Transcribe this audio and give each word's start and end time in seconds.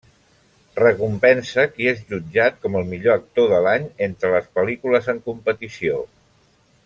Recompensa 0.79 1.65
qui 1.73 1.89
és 1.91 2.01
jutjat 2.13 2.57
com 2.63 2.79
el 2.79 2.89
millor 2.95 3.15
actor 3.19 3.53
de 3.53 3.59
l'any 3.67 3.87
entre 4.07 4.33
les 4.37 4.49
pel·lícules 4.61 5.11
en 5.15 5.21
competició. 5.29 6.01